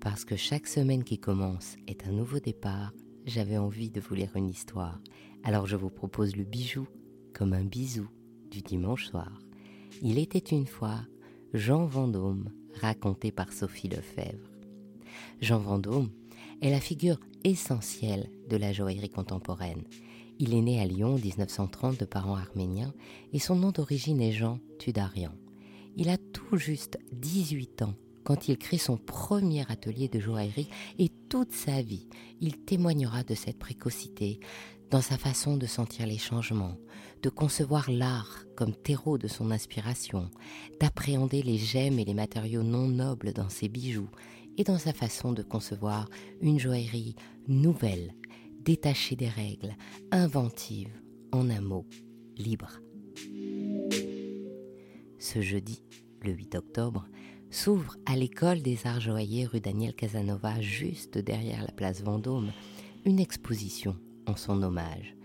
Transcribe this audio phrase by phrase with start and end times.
[0.00, 2.94] Parce que chaque semaine qui commence est un nouveau départ,
[3.26, 4.98] j'avais envie de vous lire une histoire.
[5.44, 6.86] Alors je vous propose le bijou
[7.34, 8.08] comme un bisou
[8.50, 9.38] du dimanche soir.
[10.00, 11.02] Il était une fois
[11.52, 12.48] Jean Vendôme,
[12.80, 14.50] raconté par Sophie Lefebvre.
[15.42, 16.08] Jean Vendôme
[16.62, 19.84] est la figure essentielle de la joaillerie contemporaine.
[20.38, 22.94] Il est né à Lyon en 1930 de parents arméniens
[23.34, 25.34] et son nom d'origine est Jean Tudarian.
[25.96, 31.08] Il a tout juste 18 ans quand il crée son premier atelier de joaillerie et
[31.28, 32.08] toute sa vie,
[32.40, 34.40] il témoignera de cette précocité
[34.90, 36.76] dans sa façon de sentir les changements,
[37.22, 40.30] de concevoir l'art comme terreau de son inspiration,
[40.80, 44.10] d'appréhender les gemmes et les matériaux non nobles dans ses bijoux
[44.58, 46.08] et dans sa façon de concevoir
[46.40, 47.14] une joaillerie
[47.46, 48.14] nouvelle,
[48.64, 49.76] détachée des règles,
[50.10, 50.90] inventive,
[51.32, 51.86] en un mot,
[52.36, 52.80] libre.
[55.18, 55.84] Ce jeudi,
[56.22, 57.06] le 8 octobre,
[57.50, 62.52] s'ouvre à l'école des arts joailliers rue Daniel Casanova, juste derrière la place Vendôme,
[63.04, 65.16] une exposition en son hommage.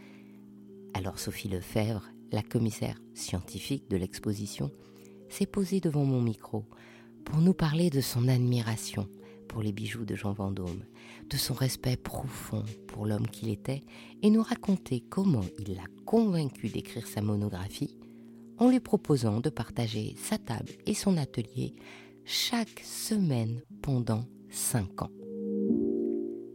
[0.93, 4.71] Alors Sophie Lefebvre, la commissaire scientifique de l'exposition,
[5.29, 6.65] s'est posée devant mon micro
[7.25, 9.07] pour nous parler de son admiration
[9.47, 10.83] pour les bijoux de Jean Vendôme,
[11.29, 13.83] de son respect profond pour l'homme qu'il était,
[14.21, 17.97] et nous raconter comment il l'a convaincu d'écrire sa monographie
[18.57, 21.75] en lui proposant de partager sa table et son atelier
[22.25, 25.11] chaque semaine pendant cinq ans.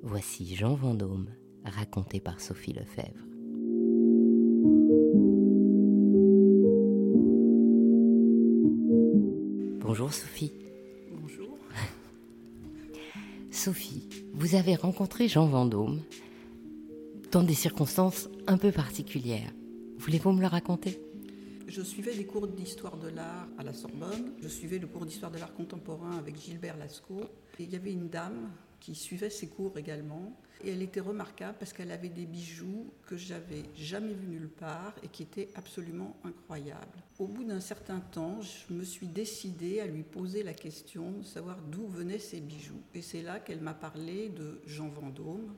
[0.02, 1.28] Voici Jean Vendôme,
[1.64, 3.24] raconté par Sophie Lefebvre.
[9.80, 10.52] Bonjour Sophie.
[11.12, 11.56] Bonjour.
[13.52, 16.00] Sophie, vous avez rencontré Jean Vendôme
[17.30, 19.52] dans des circonstances un peu particulières.
[19.98, 21.00] Voulez-vous me le raconter?
[21.70, 24.32] Je suivais des cours d'histoire de l'art à la Sorbonne.
[24.42, 27.22] Je suivais le cours d'histoire de l'art contemporain avec Gilbert Lascaux.
[27.58, 30.36] Et il y avait une dame qui suivait ces cours également.
[30.64, 34.94] Et elle était remarquable parce qu'elle avait des bijoux que j'avais jamais vus nulle part
[35.04, 36.98] et qui étaient absolument incroyables.
[37.20, 41.24] Au bout d'un certain temps, je me suis décidée à lui poser la question de
[41.24, 42.82] savoir d'où venaient ces bijoux.
[42.94, 45.54] Et c'est là qu'elle m'a parlé de Jean Vendôme.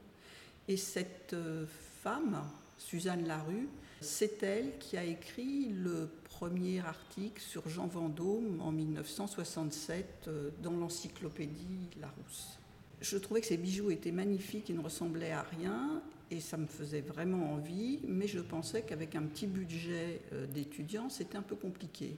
[0.69, 1.65] Et cette euh,
[2.03, 2.43] femme,
[2.77, 3.69] Suzanne Larue,
[4.03, 10.73] c'est elle qui a écrit le premier article sur Jean Vendôme en 1967 euh, dans
[10.73, 12.59] l'encyclopédie Larousse.
[13.01, 16.67] Je trouvais que ces bijoux étaient magnifiques et ne ressemblaient à rien et ça me
[16.67, 21.57] faisait vraiment envie, mais je pensais qu'avec un petit budget euh, d'étudiant, c'était un peu
[21.57, 22.17] compliqué.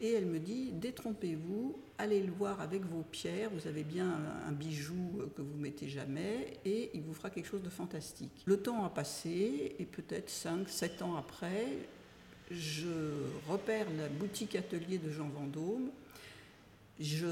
[0.00, 4.18] Et elle me dit, détrompez-vous, allez le voir avec vos pierres, vous avez bien
[4.48, 8.32] un bijou que vous mettez jamais, et il vous fera quelque chose de fantastique.
[8.46, 11.66] Le temps a passé, et peut-être 5, 7 ans après,
[12.50, 12.88] je
[13.46, 15.90] repère la boutique atelier de Jean Vendôme,
[16.98, 17.26] je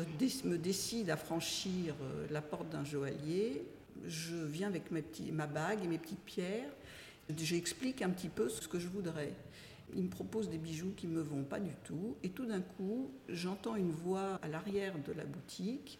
[0.45, 3.63] me décide à franchir euh, la porte d'un joaillier,
[4.07, 6.71] je viens avec ma bague et mes petites pierres,
[7.37, 9.33] j'explique un petit peu ce que je voudrais.
[9.95, 12.17] Il me propose des bijoux qui ne me vont pas du tout.
[12.23, 15.99] Et tout d'un coup, j'entends une voix à l'arrière de la boutique.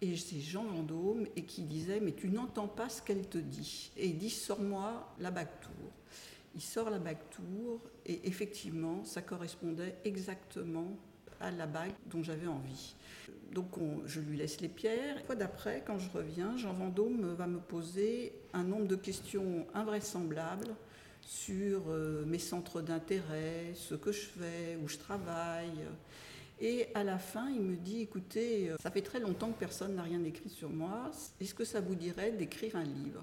[0.00, 3.90] Et c'est Jean Vendôme et qui disait Mais tu n'entends pas ce qu'elle te dit.
[3.96, 5.90] Et il dit Sors-moi la bague tour.
[6.54, 10.96] Il sort la bague tour et effectivement, ça correspondait exactement
[11.40, 12.94] à la bague dont j'avais envie.
[13.52, 15.22] Donc je lui laisse les pierres.
[15.24, 20.74] Fois d'après, quand je reviens, Jean Vendôme va me poser un nombre de questions invraisemblables
[21.28, 25.84] sur euh, mes centres d'intérêt, ce que je fais, où je travaille.
[26.58, 29.94] Et à la fin, il me dit, écoutez, euh, ça fait très longtemps que personne
[29.94, 33.22] n'a rien écrit sur moi, est-ce que ça vous dirait d'écrire un livre?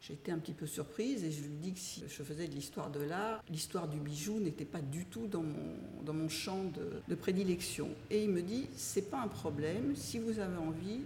[0.00, 2.90] J'étais un petit peu surprise et je lui dis que si je faisais de l'histoire
[2.90, 5.74] de l'art, l'histoire du bijou n'était pas du tout dans mon,
[6.04, 7.88] dans mon champ de, de prédilection.
[8.10, 11.00] Et il me dit, c'est pas un problème, si vous avez envie,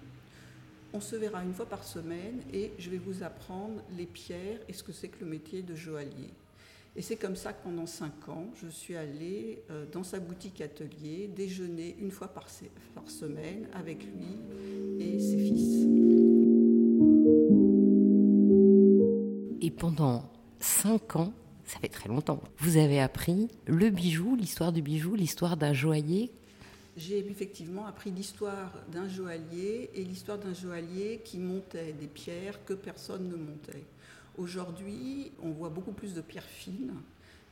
[0.96, 4.72] on se verra une fois par semaine et je vais vous apprendre les pierres et
[4.72, 6.32] ce que c'est que le métier de joaillier.
[6.96, 10.62] Et c'est comme ça que pendant cinq ans, je suis allée euh, dans sa boutique
[10.62, 12.46] atelier déjeuner une fois par,
[12.94, 14.38] par semaine avec lui
[14.98, 15.84] et ses fils.
[19.60, 21.34] Et pendant cinq ans,
[21.64, 26.32] ça fait très longtemps, vous avez appris le bijou, l'histoire du bijou, l'histoire d'un joaillier
[26.96, 32.72] j'ai effectivement appris l'histoire d'un joaillier et l'histoire d'un joaillier qui montait des pierres que
[32.72, 33.84] personne ne montait.
[34.38, 36.94] Aujourd'hui, on voit beaucoup plus de pierres fines,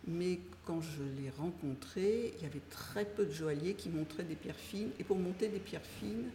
[0.06, 4.34] mais quand je l'ai rencontré, il y avait très peu de joailliers qui montraient des
[4.34, 4.90] pierres fines.
[4.98, 6.30] Et pour monter des pierres fines,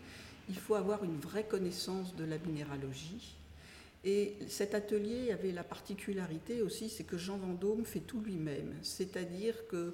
[0.47, 3.35] il faut avoir une vraie connaissance de la minéralogie.
[4.06, 8.73] Et cet atelier avait la particularité aussi, c'est que Jean Vendôme fait tout lui-même.
[8.81, 9.94] C'est-à-dire que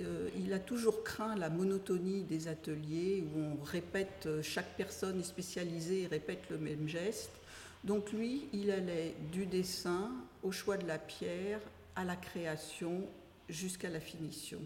[0.00, 5.22] Euh, il a toujours craint la monotonie des ateliers où on répète, euh, chaque personne
[5.22, 7.30] spécialisée répète le même geste.
[7.84, 10.10] Donc lui, il allait du dessin
[10.42, 11.60] au choix de la pierre,
[11.94, 13.02] à la création,
[13.48, 14.60] jusqu'à la finition.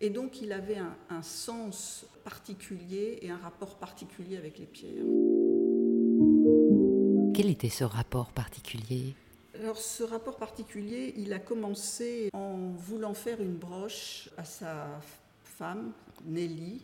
[0.00, 5.04] Et donc il avait un, sens particulier et un rapport particulier avec les pierres.
[7.34, 9.14] Quel était ce rapport particulier?
[9.60, 15.00] Alors ce rapport particulier, il a commencé en voulant faire une broche à sa
[15.42, 15.92] femme,
[16.24, 16.82] Nelly.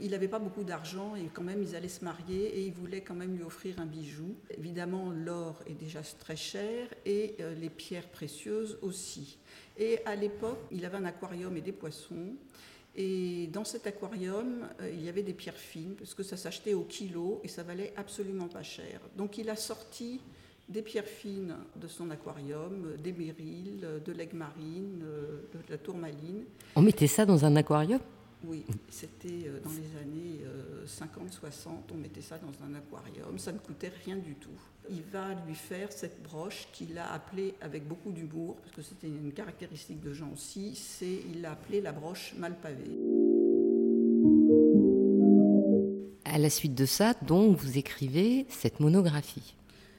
[0.00, 3.00] Il n'avait pas beaucoup d'argent et quand même ils allaient se marier et il voulait
[3.00, 4.36] quand même lui offrir un bijou.
[4.56, 9.38] Évidemment l'or est déjà très cher et euh, les pierres précieuses aussi.
[9.76, 12.34] Et à l'époque, il avait un aquarium et des poissons.
[12.94, 16.74] Et dans cet aquarium, euh, il y avait des pierres fines, parce que ça s'achetait
[16.74, 19.00] au kilo et ça valait absolument pas cher.
[19.16, 20.20] Donc il a sorti
[20.70, 26.44] des pierres fines de son aquarium, des mérils, de l'aigle marine, de la tourmaline.
[26.76, 28.00] On mettait ça dans un aquarium?
[28.44, 30.40] Oui, c'était euh, dans les années
[30.86, 34.48] 50-60, euh, on mettait ça dans un aquarium, ça ne coûtait rien du tout.
[34.88, 39.08] Il va lui faire cette broche qu'il a appelée avec beaucoup d'humour, parce que c'était
[39.08, 42.98] une caractéristique de Jean aussi, c'est il l'a appelée la broche mal pavée.
[46.24, 49.54] À la suite de ça, donc, vous écrivez cette monographie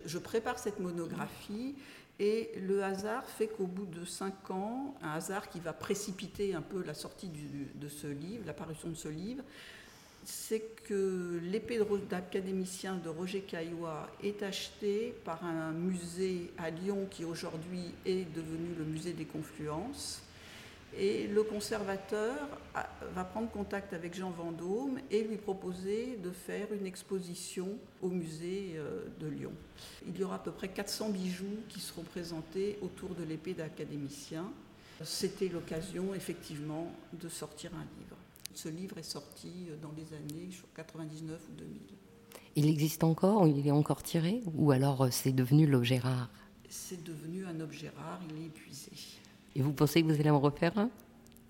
[0.05, 1.75] je prépare cette monographie
[2.19, 6.61] et le hasard fait qu'au bout de cinq ans, un hasard qui va précipiter un
[6.61, 7.29] peu la sortie
[7.75, 9.43] de ce livre, l'apparition de ce livre,
[10.23, 17.25] c'est que l'épée d'académicien de Roger Caillois est achetée par un musée à Lyon qui
[17.25, 20.21] aujourd'hui est devenu le musée des confluences.
[20.97, 22.35] Et le conservateur
[23.15, 27.69] va prendre contact avec Jean Vendôme et lui proposer de faire une exposition
[28.01, 29.53] au musée euh, de Lyon.
[30.05, 34.51] Il y aura à peu près 400 bijoux qui seront présentés autour de l'épée d'académicien.
[35.03, 38.17] C'était l'occasion effectivement de sortir un livre.
[38.53, 41.79] Ce livre est sorti dans les années 99 ou 2000.
[42.57, 44.41] Il existe encore Il est encore tiré?
[44.55, 46.29] Ou alors euh, c'est devenu l'objet rare?
[46.69, 48.91] C'est devenu un objet rare, il est épuisé.
[49.55, 50.89] Et vous pensez que vous allez en refaire un?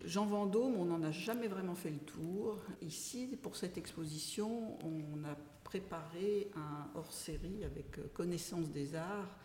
[0.03, 2.57] Jean Vendôme, on n'en a jamais vraiment fait le tour.
[2.81, 9.37] Ici, pour cette exposition, on a préparé un hors-série avec euh, connaissance des arts,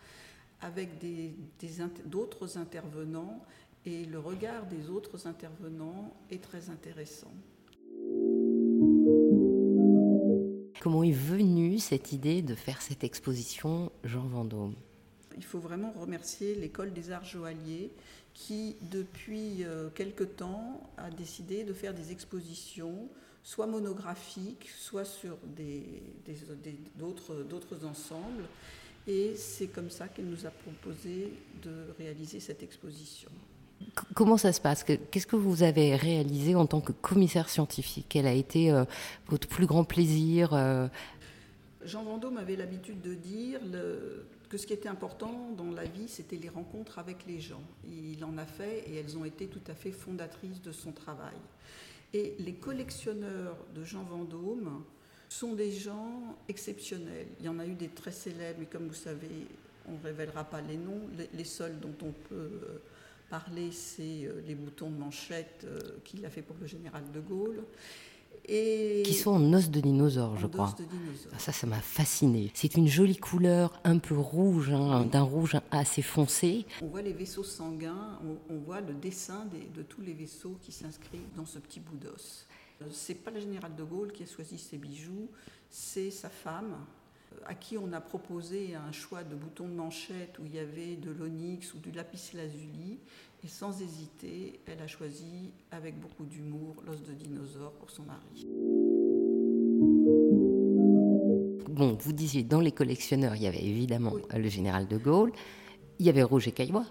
[0.61, 0.89] avec
[2.07, 3.43] d'autres des, intervenants,
[3.85, 7.31] et le regard des autres intervenants est très intéressant.
[10.81, 14.75] Comment est venue cette idée de faire cette exposition Jean Vendôme?
[15.37, 17.91] Il faut vraiment remercier l'école des arts joailliers
[18.37, 23.09] qui, depuis euh, quelque temps, a décidé de faire des expositions,
[23.43, 25.37] soit monographiques, soit sur
[26.97, 28.43] d'autres des, ensembles.
[29.07, 33.31] Et c'est comme ça qu'elle nous a proposé de réaliser cette exposition.
[34.13, 34.83] Comment ça se passe?
[34.83, 38.05] Qu'est-ce que vous avez réalisé en tant que commissaire scientifique?
[38.09, 38.85] Quel a été euh,
[39.27, 40.87] votre plus grand plaisir euh?
[41.83, 46.07] Jean Vendôme avait l'habitude de dire le, que ce qui était important dans la vie,
[46.07, 47.63] c'était les rencontres avec les gens.
[47.85, 51.35] Il en a fait et elles ont été tout à fait fondatrices de son travail.
[52.13, 54.83] Et les collectionneurs de Jean Vendôme
[55.29, 57.27] sont des gens exceptionnels.
[57.39, 59.47] Il y en a eu des très célèbres, mais comme vous savez,
[59.87, 61.01] on ne révélera pas les noms.
[61.33, 62.81] Les, seuls dont on peut euh,
[63.29, 67.19] parler, c'est euh, les boutons de manchette euh, qu'il a fait pour le général de
[67.19, 67.63] Gaulle.
[68.45, 70.75] Qui sont en os de dinosaure, je crois.
[71.33, 72.51] Ah, ça, ça m'a fasciné.
[72.53, 76.65] C'est une jolie couleur, un peu rouge, hein, d'un rouge assez foncé.
[76.81, 81.33] On voit les vaisseaux sanguins, on, voit le dessin de tous les vaisseaux qui s'inscrivent
[81.35, 82.47] dans ce petit bout d'os.
[82.81, 85.29] Euh, c'est pas le général de Gaulle qui a choisi ces bijoux,
[85.69, 86.75] c'est sa femme,
[87.33, 90.59] euh, à qui on a proposé un choix de boutons de manchette où il y
[90.59, 92.99] avait de l'onyx ou du lapis lazuli.
[93.43, 98.47] Et sans hésiter, elle a choisi, avec beaucoup d'humour, l'os de dinosaure pour son mari.
[101.69, 105.31] Bon, vous disiez, dans les collectionneurs, il y avait évidemment le général de Gaulle,
[105.99, 106.85] il y avait Roger Caillois.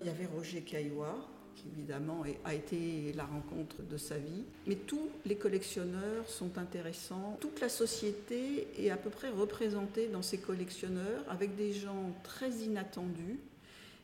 [0.00, 1.16] Il y avait Roger Caillois,
[1.54, 4.44] qui évidemment a été la rencontre de sa vie.
[4.66, 7.36] Mais tous les collectionneurs sont intéressants.
[7.40, 12.50] Toute la société est à peu près représentée dans ces collectionneurs, avec des gens très
[12.50, 13.38] inattendus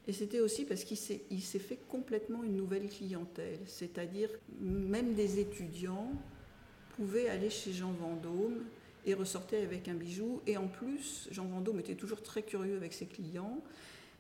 [0.09, 3.61] et c'était aussi parce qu'il s'est fait complètement une nouvelle clientèle.
[3.67, 6.11] C'est-à-dire, même des étudiants
[6.97, 8.65] pouvaient aller chez Jean Vendôme
[9.05, 10.41] et ressortaient avec un bijou.
[10.47, 13.63] Et en plus, Jean Vendôme était toujours très curieux avec ses clients.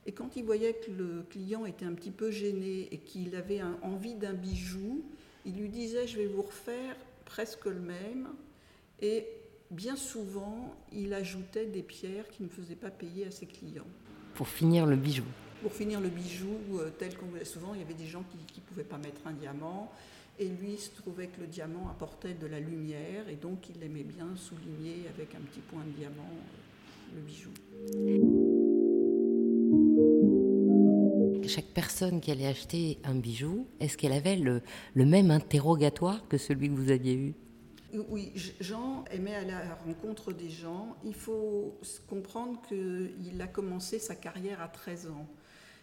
[0.04, 3.62] Et quand il voyait que le client était un petit peu gêné et qu'il avait
[3.80, 5.02] envie d'un bijou,
[5.46, 8.28] il lui disait Je vais vous refaire presque le même.
[9.00, 9.26] Et
[9.70, 13.86] bien souvent, il ajoutait des pierres qu'il ne faisait pas payer à ses clients.
[14.34, 15.24] Pour finir le bijou
[15.62, 18.60] Pour finir le bijou, euh, tel qu'on voulait souvent, il y avait des gens qui
[18.60, 19.90] ne pouvaient pas mettre un diamant.
[20.38, 23.82] Et lui, il se trouvait que le diamant apportait de la lumière, et donc il
[23.82, 27.50] aimait bien souligner avec un petit point de diamant euh, le bijou.
[31.48, 34.62] Chaque personne qui allait acheter un bijou, est-ce qu'elle avait le,
[34.94, 37.34] le même interrogatoire que celui que vous aviez eu?
[38.10, 40.94] Oui, Jean aimait aller à la rencontre des gens.
[41.04, 45.26] Il faut comprendre qu'il a commencé sa carrière à 13 ans.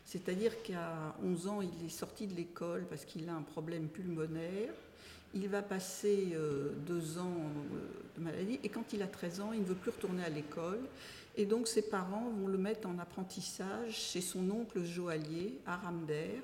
[0.06, 4.74] C'est-à-dire qu'à 11 ans, il est sorti de l'école parce qu'il a un problème pulmonaire.
[5.34, 7.34] Il va passer euh, deux ans
[7.74, 7.80] euh,
[8.18, 10.80] de maladie et quand il a 13 ans, il ne veut plus retourner à l'école.
[11.36, 16.42] Et donc ses parents vont le mettre en apprentissage chez son oncle joaillier à Ramder.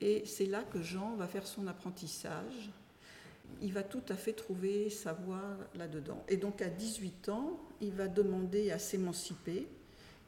[0.00, 2.70] Et c'est là que Jean va faire son apprentissage
[3.62, 6.22] il va tout à fait trouver sa voie là-dedans.
[6.28, 9.66] Et donc à 18 ans, il va demander à s'émanciper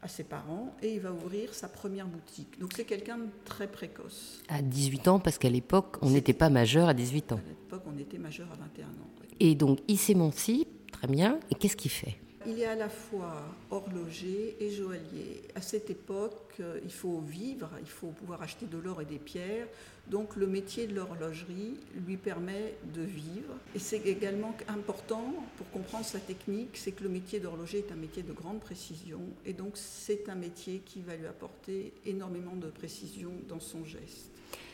[0.03, 2.59] à ses parents et il va ouvrir sa première boutique.
[2.61, 4.43] Donc c'est quelqu'un de très précoce.
[4.49, 7.37] À 18 ans, parce qu'à l'époque, on n'était pas majeur à 18 ans.
[7.37, 9.11] À l'époque, on était majeur à 21 ans.
[9.41, 12.17] Et donc il s'émancipe, très bien, et qu'est-ce qu'il fait?
[12.47, 15.43] Il est à la fois horloger et joaillier.
[15.55, 19.19] À cette époque, euh, il faut vivre, il faut pouvoir acheter de l'or et des
[19.19, 19.67] pierres.
[20.09, 21.75] Donc le métier de l'horlogerie
[22.07, 23.55] lui permet de vivre.
[23.75, 27.97] Et c'est également important pour comprendre sa technique, c'est que le métier d'horloger est un
[27.97, 29.21] métier de grande précision.
[29.45, 34.31] Et donc c'est un métier qui va lui apporter énormément de précision dans son geste.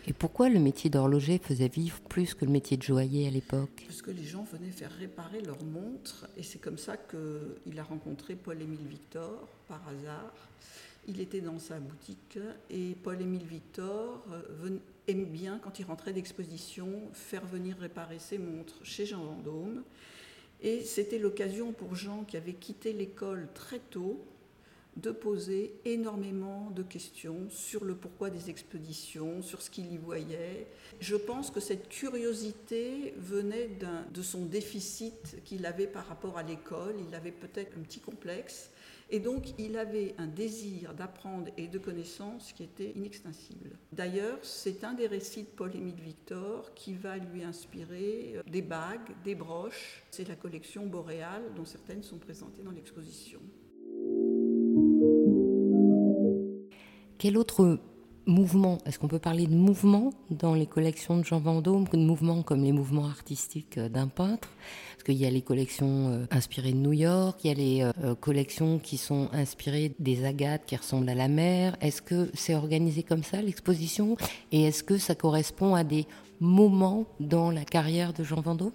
[0.09, 3.85] Et pourquoi le métier d'horloger faisait vivre plus que le métier de joaillier à l'époque?
[3.87, 7.85] Parce que les gens venaient faire réparer leurs montres et c'est comme ça qu'il a
[7.85, 10.33] rencontré Paul-Émile Victor par hasard.
[11.07, 12.39] Il était dans sa boutique
[12.71, 18.85] et Paul-Émile Victor euh, aime bien, quand il rentrait d'exposition, faire venir réparer ses montres
[18.85, 19.83] chez Jean Vendôme.
[20.63, 24.25] Et c'était l'occasion pour Jean, qui avait quitté l'école très tôt,
[24.97, 30.67] de poser énormément de questions sur le pourquoi des expéditions, sur ce qu'il y voyait.
[31.01, 33.71] Je pense que cette curiosité venait
[34.13, 36.95] de son déficit qu'il avait par rapport à l'école.
[37.09, 38.71] Il avait peut-être un petit complexe.
[39.15, 43.77] Et donc, il avait un désir d'apprendre et de connaissances qui était inextinguible.
[43.93, 49.11] D'ailleurs, c'est un des récits de Paul-Émile Victor qui va lui inspirer euh, des bagues,
[49.23, 50.03] des broches.
[50.11, 53.41] C'est la collection boréale dont certaines sont présentées dans l'exposition.
[57.23, 57.79] Quel autre
[58.27, 62.43] mouvement, est-ce qu'on peut parler de mouvement dans les collections de Jean Vendôme, de mouvements
[62.43, 64.49] comme les mouvements artistiques euh, d'un peintre?
[64.95, 67.93] Parce qu'il y a les collections euh, inspirées de New York, il y a les
[68.03, 71.77] euh, collections qui sont inspirées des agates qui ressemblent à la mer.
[71.81, 74.17] Est-ce que c'est organisé comme ça, l'exposition?
[74.51, 76.09] Et est-ce que ça correspond à des
[76.41, 78.73] moments dans la carrière de Jean Vendôme?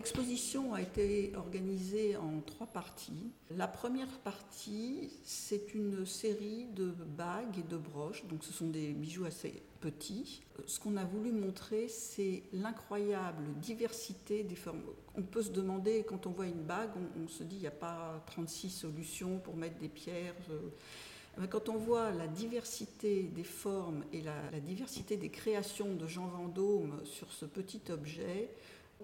[0.00, 3.32] L'exposition a été organisée en trois parties.
[3.50, 6.86] La première partie, c'est une série de
[7.18, 10.40] bagues et de broches, donc ce sont des bijoux assez petits.
[10.64, 14.80] Ce qu'on a voulu montrer, c'est l'incroyable diversité des formes.
[15.16, 16.92] On peut se demander, quand on voit une bague,
[17.22, 20.34] on, se dit il n'y a pas 36 solutions pour mettre des pierres.
[20.48, 21.46] Euh.
[21.50, 26.26] Quand on voit la diversité des formes et la, la diversité des créations de Jean
[26.26, 28.48] Vendôme sur ce petit objet,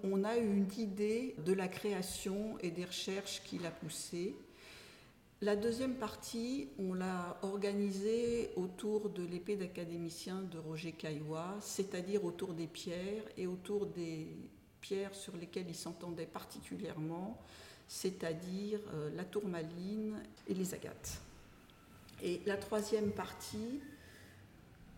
[0.03, 4.35] on a une idée de la création et des recherches qu'il a poussées.
[5.43, 12.55] La deuxième partie, on l'a organisée autour de l'épée d'académicien de Roger Caillois, c'est-à-dire autour
[12.55, 14.29] des pierres et autour des
[14.81, 17.38] pierres sur lesquelles il s'entendait particulièrement,
[17.87, 21.21] c'est-à-dire euh, la tourmaline et les agates.
[22.23, 23.81] Et la troisième partie,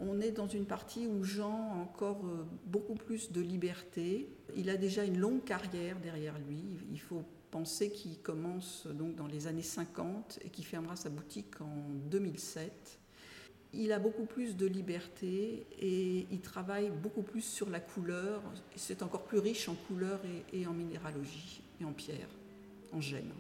[0.00, 4.28] on est dans une partie où Jean a encore euh, beaucoup plus de liberté.
[4.57, 6.62] Il a déjà une longue carrière derrière lui.
[6.90, 11.61] Il faut penser qu'il commence donc dans les années 50 et qu'il fermera sa boutique
[11.61, 12.99] en 2007.
[13.75, 18.43] Il a beaucoup plus de liberté et il travaille beaucoup plus sur la couleur.
[18.76, 20.21] C'est encore plus riche en couleurs
[20.52, 22.28] et, en minéralogie et en pierre,
[22.93, 23.33] en gemme.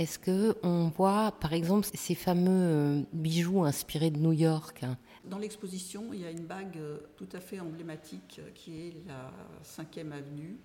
[0.00, 4.96] Est-ce que on voit, par exemple, ces fameux euh, bijoux inspirés de New York hein?
[5.26, 8.94] Dans l'exposition, il y a une bague euh, tout à fait emblématique euh, qui est
[9.06, 9.30] la
[9.62, 10.56] 5e avenue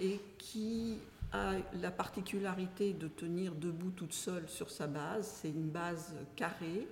[0.00, 0.98] et qui
[1.30, 5.32] a la particularité de tenir debout toute seule sur sa base.
[5.40, 6.88] C'est une base carrée.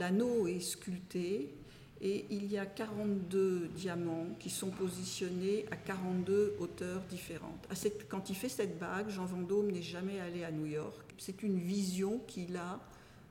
[0.00, 1.54] L'anneau est sculpté
[2.00, 7.66] et il y a 42 diamants qui sont positionnés à 42 hauteurs différentes.
[8.08, 11.14] Quand il fait cette bague, Jean Vendôme n'est jamais allé à New York.
[11.18, 12.78] C'est une vision qu'il a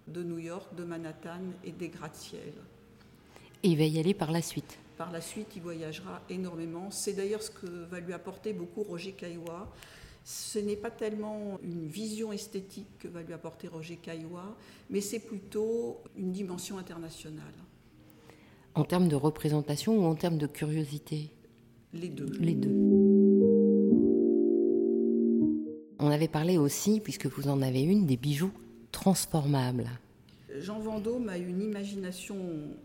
[0.08, 2.54] de New York, de Manhattan et des gratte-ciel.
[3.64, 6.92] Et il va y aller par la suite Par la suite, il voyagera énormément.
[6.92, 9.74] C'est d'ailleurs ce que va lui apporter beaucoup Roger Caillois
[10.26, 14.58] Ce n'est pas tellement une vision esthétique que va lui apporter Roger Caillois,
[14.90, 17.54] mais c'est plutôt une dimension internationale.
[18.78, 21.32] En termes de représentation ou en termes de curiosité
[21.94, 22.30] Les deux.
[22.40, 22.70] Les deux.
[25.98, 28.52] On avait parlé aussi, puisque vous en avez une, des bijoux
[28.92, 29.90] transformables.
[30.60, 32.36] Jean Vendôme a une imagination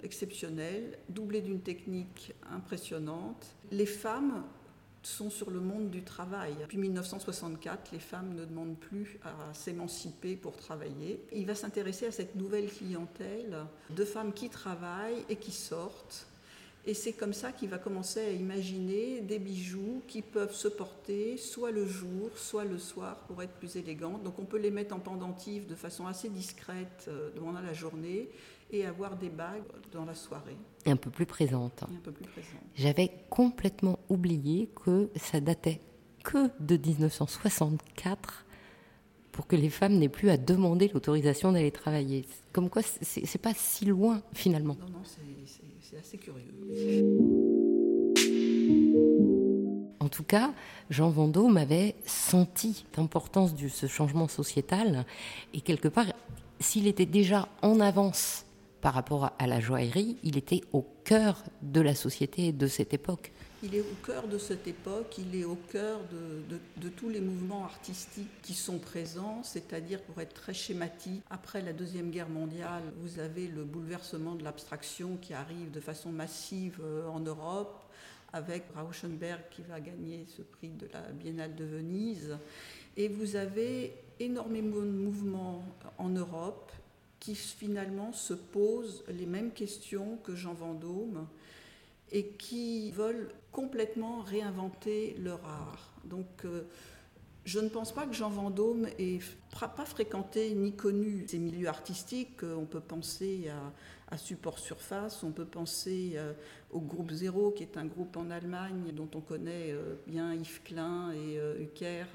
[0.03, 3.55] exceptionnelle, doublée d'une technique impressionnante.
[3.71, 4.45] Les femmes
[5.03, 6.55] sont sur le monde du travail.
[6.61, 11.23] Depuis 1964, les femmes ne demandent plus à s'émanciper pour travailler.
[11.33, 13.59] Il va s'intéresser à cette nouvelle clientèle
[13.91, 16.27] de femmes qui travaillent et qui sortent
[16.85, 21.37] et c'est comme ça qu'il va commencer à imaginer des bijoux qui peuvent se porter
[21.37, 24.19] soit le jour, soit le soir pour être plus élégants.
[24.19, 28.29] Donc on peut les mettre en pendentif de façon assez discrète euh, pendant la journée
[28.73, 29.63] et avoir des bagues
[29.93, 30.57] dans la soirée.
[30.87, 31.83] Un peu plus présente.
[31.85, 32.63] Un peu plus présente.
[32.75, 35.81] J'avais complètement oublié que ça datait
[36.25, 38.47] que de 1964
[39.31, 42.27] pour que les femmes n'aient plus à demander l'autorisation d'aller travailler.
[42.53, 44.77] Comme quoi, c'est pas si loin finalement.
[44.81, 45.21] Non, non, c'est
[45.93, 46.55] c'est assez curieux.
[50.01, 50.53] En tout cas,
[50.89, 55.05] Jean Vendôme avait senti l'importance de ce changement sociétal
[55.53, 56.07] et quelque part,
[56.61, 58.47] s'il était déjà en avance
[58.83, 63.33] par rapport à la joaillerie, il était au cœur de la société de cette époque.
[63.63, 67.65] Il est au cœur de cette époque, il est au cœur de, tous les mouvements
[67.65, 73.21] artistiques qui sont présents, c'est-à-dire pour être très schématique, après la Deuxième Guerre mondiale, vous
[73.21, 77.85] avez le bouleversement de l'abstraction qui arrive de façon massive euh, en Europe,
[78.33, 82.37] avec Rauschenberg qui va gagner ce prix de la Biennale de Venise.
[82.97, 85.65] Et vous avez énormément de mouvements
[85.99, 86.73] en Europe
[87.23, 91.29] qui finalement se posent les mêmes questions que Jean Vendôme
[92.11, 95.95] et qui veulent complètement réinventer leur art.
[96.05, 96.63] Donc, euh,
[97.45, 99.21] je ne pense pas que Jean Vendôme ait
[99.53, 102.43] pas fréquenté ni connu ces milieux artistiques.
[102.43, 103.53] On peut penser
[104.11, 106.33] à, Support Surface, on peut penser euh,
[106.73, 110.63] au groupe Zéro, qui est un groupe en Allemagne dont on connaît euh, bien Yves
[110.65, 112.07] Klein et Hucker.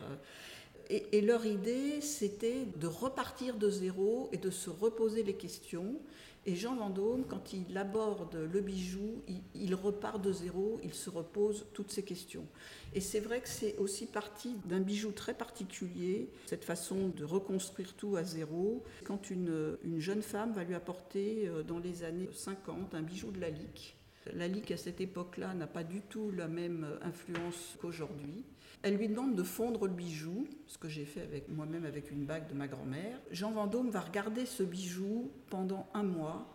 [0.90, 6.00] Et, leur idée, c'était de repartir de zéro et de se reposer les questions
[6.48, 9.22] et Jean Vendôme, quand il aborde le bijou,
[9.54, 12.48] il, repart de zéro, il se repose toutes ces questions.
[12.94, 17.94] Et c'est vrai que c'est aussi parti d'un bijou très particulier, cette façon de reconstruire
[17.96, 18.82] tout à zéro.
[19.04, 23.32] Quand une, une jeune femme va lui apporter euh, dans les années 50 un bijou
[23.32, 23.98] de la lique,
[24.34, 28.46] la lique à cette époque-là n'a pas du tout la même influence qu'aujourd'hui.
[28.84, 32.26] Elle lui demande de fondre le bijou, ce que j'ai fait avec moi-même avec une
[32.26, 33.20] bague de ma grand-mère.
[33.32, 36.54] Jean Vendôme va regarder ce bijou pendant un mois.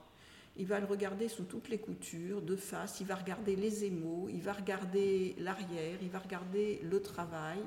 [0.57, 4.29] Il va le regarder sous toutes les coutures, de face, il va regarder les émaux,
[4.29, 7.59] il va regarder l'arrière, il va regarder le travail.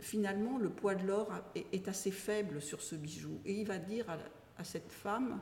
[0.00, 3.40] Finalement, le poids de l'or est assez faible sur ce bijou.
[3.44, 4.06] Et il va dire
[4.58, 5.40] à cette femme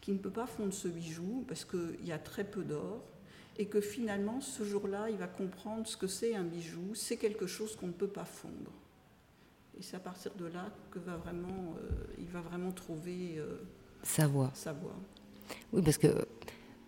[0.00, 3.04] qui ne peut pas fondre ce bijou parce qu'il y a très peu d'or,
[3.58, 7.46] et que finalement, ce jour-là, il va comprendre ce que c'est un bijou, c'est quelque
[7.46, 8.72] chose qu'on ne peut pas fondre.
[9.78, 13.58] Et c'est à partir de là que va vraiment, euh, il va vraiment trouver euh,
[14.02, 14.50] sa voix.
[14.54, 14.96] Sa voix.
[15.72, 16.26] Oui, parce que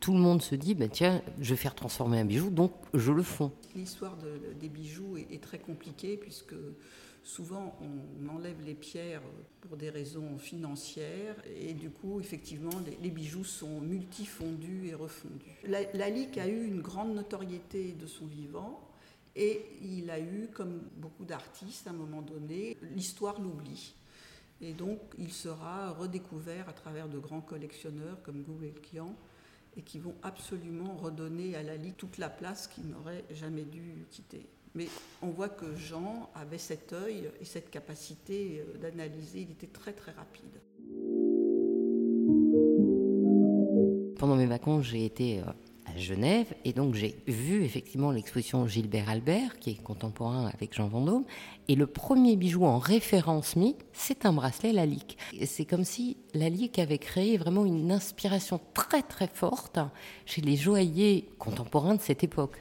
[0.00, 3.12] tout le monde se dit, ben tiens, je vais faire transformer un bijou, donc je
[3.12, 3.52] le fonds.
[3.74, 4.16] L'histoire
[4.60, 6.54] des bijoux est, est, très compliquée puisque
[7.24, 9.22] souvent on enlève les pierres
[9.62, 12.70] pour des raisons financières et du coup effectivement
[13.02, 15.58] les, bijoux sont multifondus et refondus.
[15.64, 18.80] La, a eu une grande notoriété de son vivant
[19.36, 23.94] et il a eu, comme beaucoup d'artistes à un moment donné, l'histoire l'oublie.
[24.60, 29.16] Et donc il sera redécouvert à travers de grands collectionneurs comme Gulbenkian
[29.76, 34.46] et qui vont absolument redonner à la toute la place qu'il n'aurait jamais dû quitter.
[34.76, 34.88] Mais
[35.22, 39.92] on voit que Jean avait cet œil et cette capacité euh, d'analyser, il était très
[39.92, 40.50] très rapide.
[44.18, 45.44] Pendant mes vacances, j'ai été euh,
[45.86, 50.88] à Genève et donc j'ai vu effectivement l'exposition Gilbert Albert, qui est contemporain avec Jean
[50.88, 51.24] Vendôme.
[51.68, 55.18] Et le premier bijou en référence mis, c'est un bracelet Lalique.
[55.46, 59.78] C'est comme si Lalique avait créé vraiment une inspiration très très forte
[60.26, 62.56] chez les joailliers contemporains de cette époque.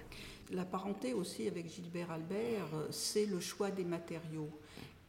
[0.54, 4.52] La parenté aussi avec Gilbert Albert, c'est le choix des matériaux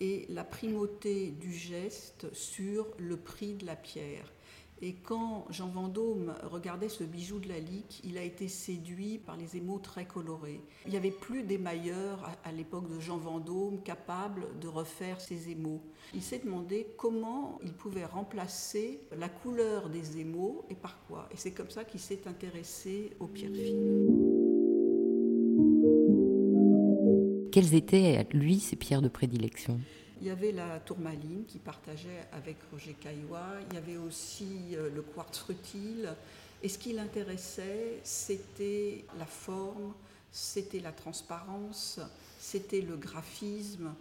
[0.01, 4.33] et la primauté du geste sur le prix de la pierre.
[4.81, 9.37] Et quand Jean Vendôme regardait ce bijou de la Lique, il a été séduit par
[9.37, 10.61] les émaux très colorés.
[10.87, 15.83] Il n'y avait plus d'émailleurs à, l'époque de Jean Vendôme capables de refaire ces émaux.
[16.15, 21.29] Il s'est demandé comment il pouvait remplacer la couleur des émaux et par quoi.
[21.33, 24.34] Et c'est comme ça qu'il s'est intéressé aux pierres fines.
[27.55, 29.81] Quelles étaient, lui, ses pierres de prédilection?
[30.21, 33.47] Il y avait la tourmaline qui partageait avec Roger Caillois.
[33.71, 36.12] Il y avait aussi euh, le quartz rutile.
[36.64, 39.93] Et ce qui l'intéressait, c'était la forme,
[40.33, 42.01] c'était la transparence,
[42.40, 43.95] c'était le graphisme.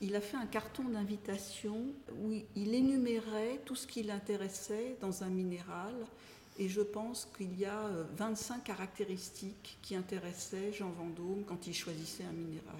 [0.00, 1.76] Il a fait un carton d'invitation
[2.24, 5.92] où il énumérait tout ce qui l'intéressait dans un minéral.
[6.58, 7.82] Et je pense qu'il y a
[8.16, 12.76] 25 euh, caractéristiques qui intéressaient Jean Vendôme quand il choisissait un minéral.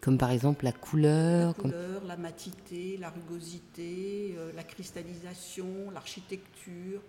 [0.00, 7.00] Comme par exemple la couleur La couleur, la matité, la rugosité, euh, la cristallisation, l'architecture.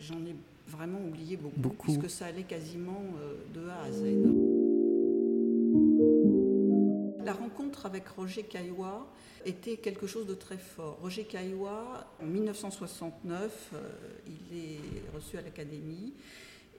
[0.00, 0.34] J'en ai
[0.66, 4.49] vraiment oublié beaucoup, puisque ça allait quasiment euh, de A à Z.
[7.30, 9.06] La rencontre avec Roger Caillois
[9.46, 10.98] était quelque chose de très fort.
[11.00, 13.88] Roger Caillois, en 1969, euh,
[14.26, 16.12] il est reçu à l'Académie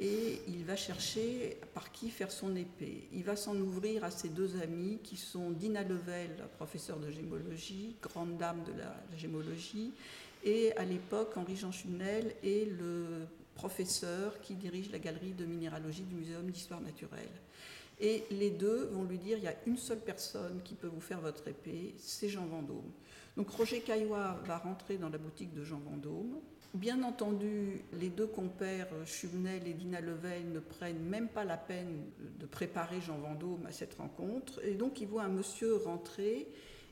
[0.01, 3.07] et il va chercher par qui faire son épée.
[3.13, 7.95] Il va s'en ouvrir à ses deux amis qui sont Dina Level, professeur de gémologie,
[8.01, 9.93] grande dame de la gémologie,
[10.43, 16.15] et à l'époque Henri-Jean Chunel est le professeur qui dirige la galerie de minéralogie du
[16.15, 17.31] Muséum d'histoire naturelle.
[18.01, 21.01] Et les deux vont lui dire il y a une seule personne qui peut vous
[21.01, 22.91] faire votre épée, c'est Jean Vendôme.
[23.37, 26.41] Donc Roger Caillois va rentrer dans la boutique de Jean Vendôme
[26.73, 32.05] Bien entendu, les deux compères, Chumnel et Dina Leveil, ne prennent même pas la peine
[32.39, 34.63] de préparer Jean Vendôme à cette rencontre.
[34.63, 36.47] Et donc, ils voient un monsieur rentrer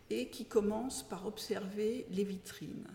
[0.10, 2.88] et qui commence par observer les vitrines.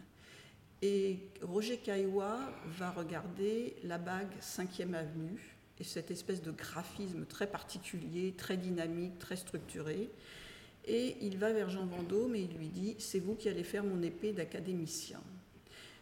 [0.83, 2.38] Et Roger Caillois
[2.79, 9.19] va regarder la bague 5e avenue et cette espèce de graphisme très particulier, très dynamique,
[9.19, 10.09] très structuré.
[10.87, 13.85] Et il va vers Jean Vendôme et il lui dit C'est vous qui allez faire
[13.85, 15.21] mon épée d'académicien.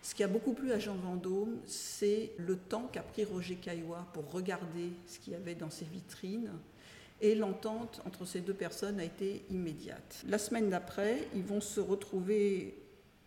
[0.02, 4.04] Ce qui a beaucoup plu à Jean Vendôme, c'est le temps qu'a pris Roger Caillois
[4.12, 6.50] pour regarder ce qu'il y avait dans ses vitrines.
[7.20, 10.24] Et l'entente entre ces deux personnes a été immédiate.
[10.26, 12.74] La semaine d'après, ils vont se retrouver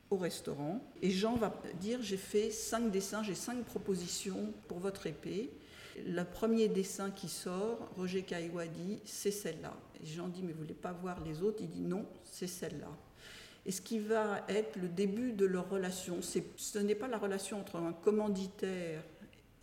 [0.09, 5.07] au restaurant et Jean va dire j'ai fait cinq dessins, j'ai cinq propositions pour votre
[5.07, 5.49] épée.
[6.05, 9.73] Le premier dessin qui sort, Roger Caillois dit c'est celle-là.
[10.03, 11.59] Jean dit mais vous voulez pas voir les autres?
[11.61, 12.89] Il dit non, c'est celle-là
[13.65, 16.19] et ce qui va être le début de leur relation.
[16.21, 19.03] Ce n'est pas la relation entre un commanditaire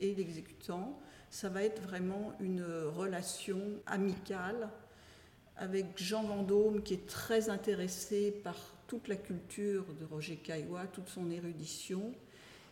[0.01, 0.99] et l'exécutant,
[1.31, 4.69] ça va être vraiment une relation amicale
[5.57, 8.57] avec Jean Vendôme qui est très intéressé par
[8.89, 12.13] toute la culture de Roger Caillois, toute son érudition.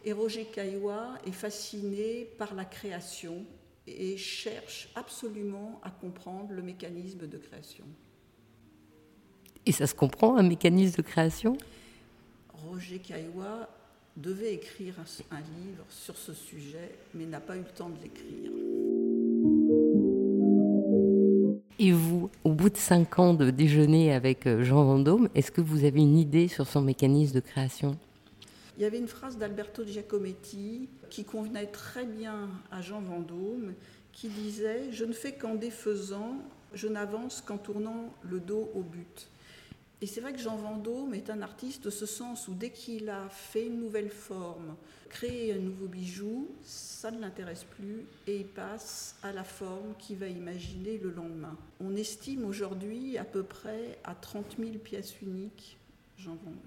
[0.04, 3.44] Et Roger Caillois est fasciné par la création
[3.86, 7.84] et cherche absolument à comprendre le mécanisme de création.
[9.66, 11.58] Et ça se comprend, un mécanisme de création?
[12.66, 13.68] Roger Caillois
[14.16, 14.94] devait écrire
[15.30, 18.50] un, livre sur ce sujet, mais n'a pas eu le temps de l'écrire.
[21.78, 25.62] Et vous, au bout de cinq ans de déjeuner avec euh, Jean Vendôme, est-ce que
[25.62, 27.96] vous avez une idée sur son mécanisme de création?
[28.80, 33.74] Il y avait une phrase d'Alberto Giacometti qui convenait très bien à Jean Vendôme,
[34.10, 36.38] qui disait⁇ Je ne fais qu'en défaisant,
[36.72, 39.28] je n'avance qu'en tournant le dos au but⁇
[40.02, 43.10] et c'est vrai que Jean Vendôme est un artiste de ce sens où dès qu'il
[43.10, 44.76] a fait une nouvelle forme,
[45.10, 50.16] créé un nouveau bijou, ça ne l'intéresse plus et il passe à la forme qu'il
[50.16, 51.54] va imaginer le lendemain.
[51.80, 55.76] On estime aujourd'hui à peu près à 30 000 pièces uniques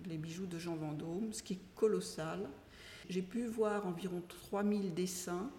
[0.05, 2.49] les bijoux de Jean Vendôme, ce qui est colossal.
[3.09, 5.49] J'ai pu voir environ 3000 dessins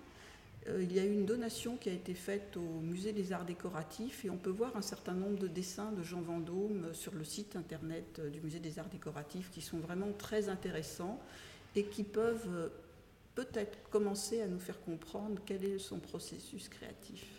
[0.68, 3.44] euh, il y a eu une donation qui a été faite au Musée des Arts
[3.44, 7.24] Décoratifs et on peut voir un certain nombre de dessins de Jean Vendôme sur le
[7.24, 11.20] site internet euh, du Musée des Arts Décoratifs qui sont vraiment très intéressants
[11.76, 12.68] et qui peuvent euh,
[13.34, 17.33] peut-être commencer à nous faire comprendre quel est son processus créatif.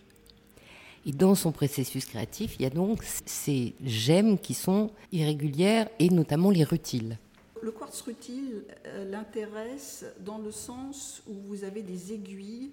[1.05, 6.09] Et dans son processus créatif, il y a donc ces gemmes qui sont irrégulières et
[6.09, 7.17] notamment les rutiles.
[7.61, 8.65] Le quartz rutile
[9.09, 12.71] l'intéresse dans le sens où vous avez des aiguilles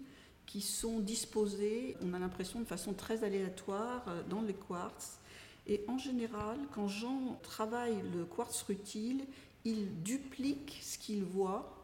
[0.52, 5.18] qui sont disposés, on a l'impression de façon très aléatoire, euh, dans les quartz.
[5.66, 9.24] Et en général, quand Jean travaille le quartz rutile,
[9.64, 11.81] il duplique ce qu'il voit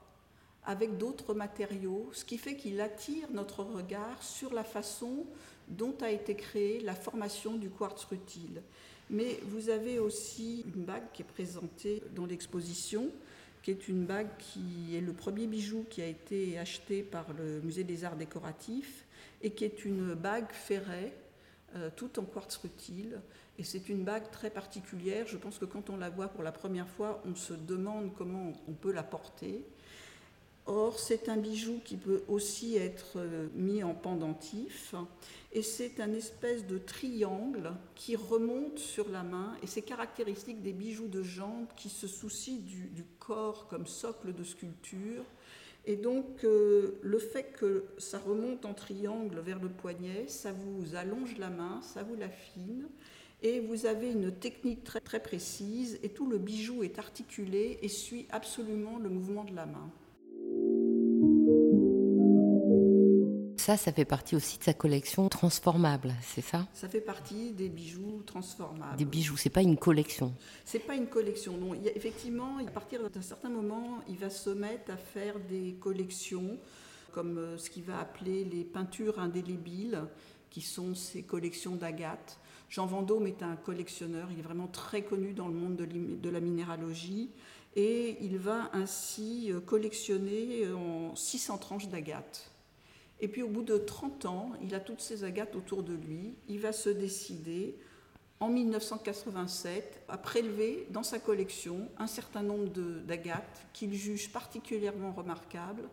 [0.68, 5.24] avec d'autres matériaux, ce qui fait qu'il attire notre regard sur la façon
[5.66, 8.62] dont a été créée la formation du quartz rutile.
[9.08, 13.08] Mais vous avez aussi une bague qui est présentée dans l'exposition,
[13.62, 17.62] qui est une bague qui est le premier bijou qui a été acheté par le
[17.62, 19.06] Musée des Arts Décoratifs
[19.40, 21.14] et qui est une bague ferrée,
[21.76, 23.22] euh, tout en quartz rutile.
[23.58, 25.26] Et c'est une bague très particulière.
[25.26, 28.52] Je pense que quand on la voit pour la première fois, on se demande comment
[28.68, 29.64] on peut la porter.
[30.70, 34.94] Or, c'est un bijou qui peut aussi être euh, mis en pendentif.
[35.50, 39.56] Et c'est un espèce de triangle qui remonte sur la main.
[39.62, 44.44] Et c'est caractéristique des bijoux de jambes qui se soucient du, corps comme socle de
[44.44, 45.24] sculpture.
[45.86, 50.94] Et donc, euh, le fait que ça remonte en triangle vers le poignet, ça vous
[50.94, 52.88] allonge la main, ça vous l'affine.
[53.40, 55.98] Et vous avez une technique très, très précise.
[56.02, 59.90] Et tout le bijou est articulé et suit absolument le mouvement de la main.
[63.68, 66.66] Ça, ça fait partie aussi de sa collection transformable, c'est ça?
[66.72, 68.96] Ça fait partie des bijoux transformables.
[68.96, 70.32] Des bijoux, c'est pas une collection.
[70.64, 71.74] C'est pas une collection, non.
[71.74, 76.56] Il effectivement, à partir d'un certain moment, il va se mettre à faire des collections,
[77.12, 80.00] comme euh, ce qu'il va appeler les peintures indélébiles,
[80.48, 82.38] qui sont ces collections d'agates.
[82.70, 86.40] Jean Vendôme est un collectionneur, il est vraiment très connu dans le monde de la
[86.40, 87.28] minéralogie
[87.76, 92.50] et il va ainsi euh, collectionner euh, en 600 tranches d'agates.
[93.20, 96.34] Et puis au bout de 30 ans, il a toutes ces agates autour de lui.
[96.48, 97.76] Il va se décider
[98.40, 102.68] en 1987 à prélever dans sa collection un certain nombre
[103.06, 105.88] d'agates qu'il juge particulièrement remarquables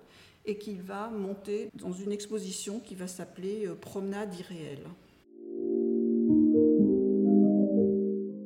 [0.45, 4.85] et qu'il va monter dans une exposition qui va s'appeler euh, Promenade irréelle.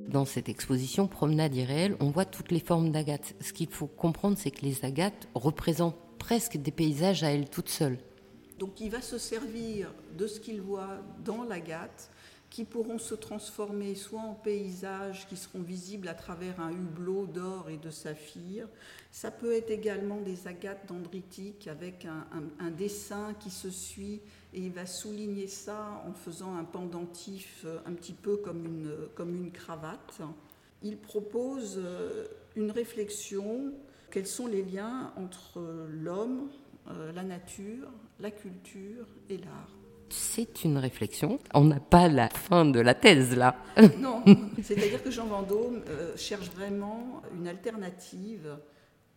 [0.07, 3.35] Dans cette exposition Promenade irréelle, on voit toutes les formes d'agates.
[3.41, 7.69] Ce qu'il faut comprendre, c'est que les agates représentent presque des paysages à elles toutes
[7.69, 7.99] seules.
[8.59, 12.11] Donc il va se servir de ce qu'il voit dans l'agate,
[12.49, 17.69] qui pourront se transformer soit en paysages qui seront visibles à travers un hublot d'or
[17.69, 18.67] et de saphir.
[19.11, 24.19] Ça peut être également des agates dendritiques avec un, dessin qui se suit
[24.53, 28.95] et il va souligner ça en faisant un pendentif euh, un petit peu comme une,
[29.15, 30.21] comme une cravate.
[30.81, 33.73] Il propose euh, une réflexion,
[34.11, 36.49] quels sont les liens entre l'homme,
[36.89, 37.89] euh, la nature,
[38.19, 39.69] la culture et l'art.
[40.09, 41.39] C'est une réflexion.
[41.53, 43.55] On n'a pas la fin de la thèse là.
[43.99, 44.23] non,
[44.63, 48.57] c'est-à-dire que Jean Vendôme euh, cherche vraiment une alternative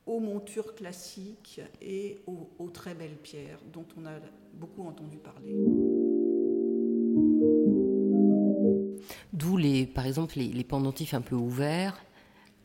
[0.04, 4.14] aux montures classiques et aux, très belles pierres dont on a
[4.54, 5.54] beaucoup entendu parler.
[9.32, 11.96] D'où les, par exemple les, les pendentifs un peu ouverts,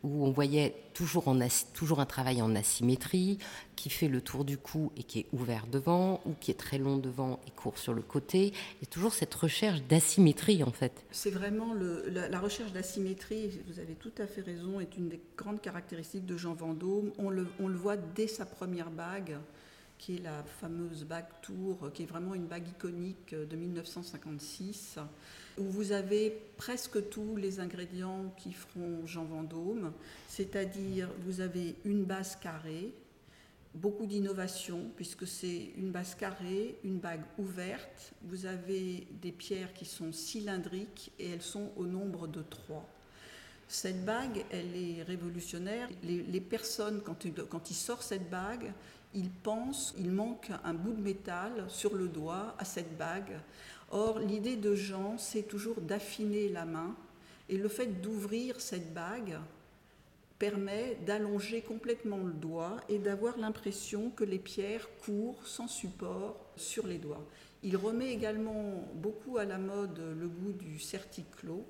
[0.03, 3.37] où on voyait toujours, un travail en asymétrie,
[3.75, 6.77] qui fait le tour du cou et qui est ouvert devant, ou qui est très
[6.77, 8.53] long devant et court sur le côté.
[8.81, 11.05] Et toujours cette recherche d'asymétrie, en fait.
[11.11, 11.73] C'est vraiment
[12.07, 16.37] la, recherche d'asymétrie, vous avez tout à fait raison, est une des grandes caractéristiques de
[16.37, 17.11] Jean Vendôme.
[17.17, 19.37] On le voit dès sa première bague
[19.97, 24.99] qui est la fameuse bague Tour, qui est vraiment une bague iconique de 1956
[25.57, 29.91] où vous avez presque tous les ingrédients qui feront Jean Vendôme,
[30.27, 32.93] c'est-à-dire vous avez une base carrée,
[33.73, 39.85] beaucoup d'innovation puisque c'est une base carrée, une bague ouverte, vous avez des pierres qui
[39.85, 42.87] sont cylindriques et elles sont au nombre de trois.
[43.67, 45.89] Cette bague, elle est révolutionnaire.
[46.03, 48.71] Les, personnes, quand, quand ils sortent cette bague,
[49.13, 53.39] ils pensent, il manque un bout de métal sur le doigt à cette bague.
[53.91, 56.95] Or, l'idée de Jean, c'est toujours d'affiner la main,
[57.49, 59.37] et le fait d'ouvrir cette bague
[60.37, 66.85] permet d'allonger complètement le doigt et d'avoir l'impression que les pierres courent sans support sur
[66.85, 67.25] les doigts.
[67.63, 71.65] Il remet également beaucoup à la mode le goût du certiclo,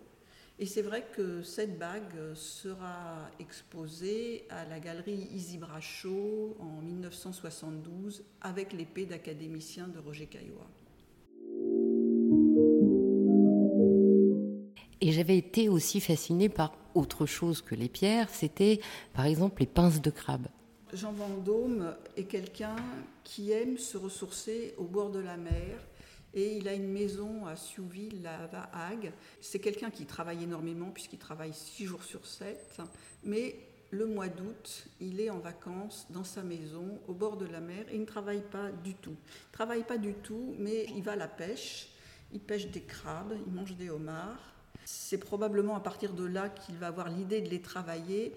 [0.59, 5.27] et c'est vrai que cette bague sera exposée à la galerie
[5.59, 10.67] Brachot en 1972 avec l'épée d'académicien de Roger Caillois.
[14.99, 18.79] Et j'avais été aussi fascinée par autre chose que les pierres, c'était
[19.13, 20.47] par exemple les pinces de crabe.
[20.91, 22.77] Jean Vendôme est quelqu'un
[23.23, 25.77] qui aime se ressourcer au bord de la mer
[26.37, 29.11] et il a une maison à Siouville, à Hague.
[29.41, 32.79] C'est quelqu'un qui travaille énormément puisqu'il travaille six jours sur sept,
[33.23, 33.55] mais
[33.89, 37.85] le mois d'août, il est en vacances dans sa maison au bord de la mer
[37.89, 39.15] et il ne travaille pas du tout.
[39.15, 41.89] Il ne travaille pas du tout, mais il va à la pêche,
[42.31, 44.53] il pêche des crabes, il mange des homards
[44.87, 48.33] c'est probablement à partir de là qu'il va avoir l'idée de les travailler,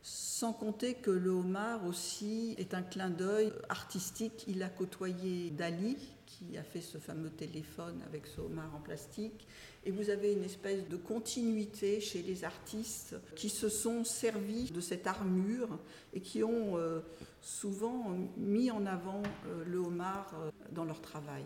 [0.00, 4.44] sans compter que le homard aussi est un clin d'œil artistique.
[4.48, 5.98] Il a côtoyé Dali,
[6.30, 9.46] qui a fait ce fameux téléphone avec ce homard en plastique.
[9.84, 14.80] Et vous avez une espèce de continuité chez les artistes qui se sont servis de
[14.80, 15.78] cette armure
[16.12, 17.00] et qui ont euh,
[17.40, 21.44] souvent mis en avant euh, le homard euh, dans leur travail.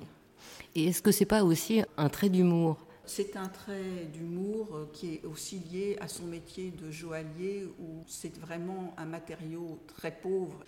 [0.75, 2.87] Et est-ce que c'est pas aussi un trait d'humour?
[3.07, 8.37] C'est un trait d'humour qui est aussi lié à son métier de joaillier où c'est
[8.39, 10.59] vraiment un matériau très pauvre.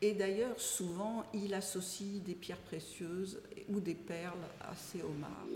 [0.00, 5.48] Et d'ailleurs, souvent, il associe des pierres précieuses ou des perles à ces homards.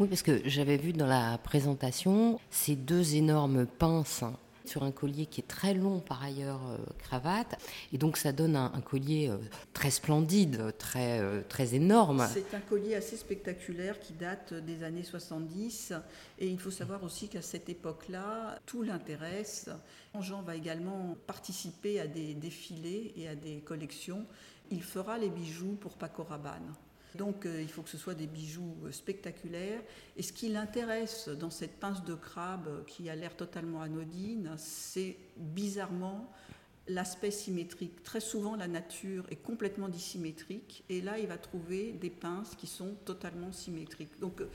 [0.00, 4.24] Oui, parce que j'avais vu dans la présentation ces deux énormes pinces
[4.64, 7.58] sur un collier qui est très long par ailleurs, euh, cravate.
[7.92, 9.36] Et donc ça donne un, collier euh,
[9.72, 12.26] très splendide, très, euh, très énorme.
[12.32, 15.92] C'est un collier assez spectaculaire qui date des années 70.
[16.38, 19.68] Et il faut savoir aussi qu'à cette époque-là, tout l'intéresse.
[20.20, 24.24] Jean va également participer à des défilés et à des collections.
[24.70, 26.72] Il fera les bijoux pour Paco Rabanne.
[27.14, 29.80] Donc euh, il faut que ce soit des bijoux euh, spectaculaires.
[30.16, 35.16] Et ce qui l'intéresse dans cette pince de crabe qui a l'air totalement anodine, c'est
[35.36, 36.32] bizarrement
[36.88, 38.02] l'aspect symétrique.
[38.02, 40.84] Très souvent, la nature est complètement dissymétrique.
[40.88, 44.18] Et là, il va trouver des pinces qui sont totalement symétriques.
[44.20, 44.48] Donc euh,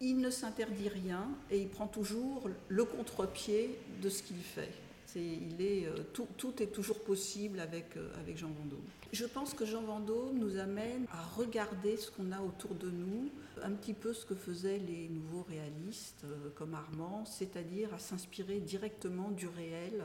[0.00, 4.72] il ne s'interdit rien et il prend toujours le contre-pied de ce qu'il fait
[5.20, 8.84] il est, euh, tout, tout, est toujours possible avec, euh, avec Jean Vendôme.
[9.12, 13.30] Je pense que Jean Vendôme nous amène à regarder ce qu'on a autour de nous,
[13.62, 18.60] un petit peu ce que faisaient les nouveaux réalistes euh, comme Armand, c'est-à-dire à s'inspirer
[18.60, 20.04] directement du réel.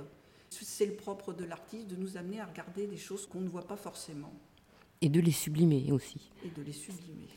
[0.50, 3.68] C'est le propre de l'artiste de nous amener à regarder des choses qu'on ne voit
[3.68, 4.34] pas forcément.
[5.02, 6.32] Et de les sublimer aussi.
[6.46, 7.28] Et de les sublimer,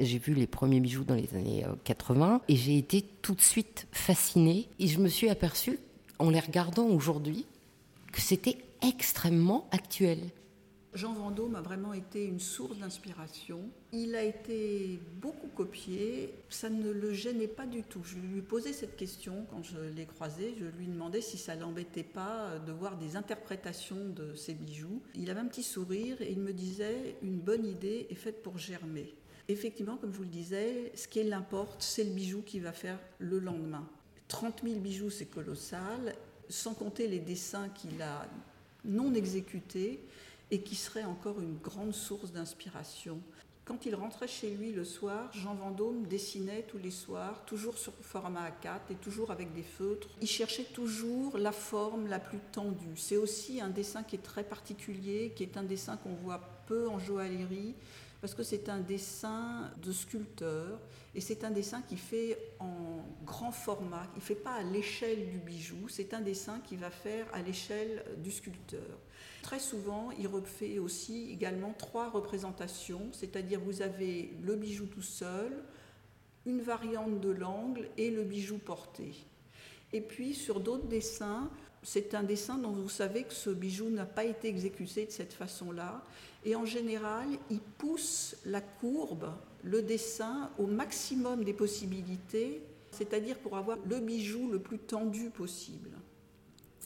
[0.00, 3.40] J'ai vu les premiers bijoux dans les années 80 euh, et j'ai été tout de
[3.40, 4.68] suite fascinée.
[4.78, 5.78] Et je me suis aperçue,
[6.18, 7.46] en les regardant aujourd'hui,
[8.12, 10.18] que c'était extrêmement actuel.
[10.94, 13.60] Jean Vendôme a vraiment été une source d'inspiration.
[13.92, 18.00] Il a été beaucoup copié, ça ne le gênait pas du tout.
[18.04, 22.02] Je lui posais cette question quand je l'ai croisé, je lui demandais si ça l'embêtait
[22.02, 25.02] pas de voir des interprétations de ses bijoux.
[25.14, 28.56] Il avait un petit sourire et il me disait une bonne idée est faite pour
[28.56, 29.14] germer.
[29.50, 32.98] Effectivement, comme je vous le disais, ce qui l'importe, c'est le bijou qu'il va faire
[33.18, 33.88] le lendemain.
[34.28, 36.14] 30 000 bijoux, c'est colossal,
[36.50, 38.26] sans compter les dessins qu'il a
[38.84, 40.04] non exécutés
[40.50, 43.20] et qui seraient encore une grande source d'inspiration.
[43.64, 47.92] Quand il rentrait chez lui le soir, Jean Vendôme dessinait tous les soirs, toujours sur
[48.02, 50.08] format A4 et toujours avec des feutres.
[50.20, 52.96] Il cherchait toujours la forme la plus tendue.
[52.96, 56.88] C'est aussi un dessin qui est très particulier, qui est un dessin qu'on voit peu
[56.88, 57.74] en joaillerie
[58.20, 60.80] parce que c'est un dessin de sculpteur
[61.14, 64.06] et c'est un dessin qui fait en grand format.
[64.14, 67.42] Il ne fait pas à l'échelle du bijou, c'est un dessin qui va faire à
[67.42, 68.98] l'échelle du sculpteur.
[69.42, 75.62] Très souvent, il refait aussi également trois représentations, c'est-à-dire vous avez le bijou tout seul,
[76.44, 79.14] une variante de l'angle et le bijou porté.
[79.92, 81.50] Et puis sur d'autres dessins,
[81.90, 85.32] c'est un dessin dont vous savez que ce bijou n'a pas été exécuté de cette
[85.32, 86.04] façon-là.
[86.44, 89.30] Et en général, il pousse la courbe,
[89.64, 95.88] le dessin, au maximum des possibilités, c'est-à-dire pour avoir le bijou le plus tendu possible.